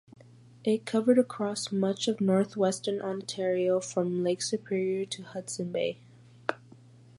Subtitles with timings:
[0.63, 5.99] It covered across much of northwestern Ontario from Lake Superior to Hudson Bay.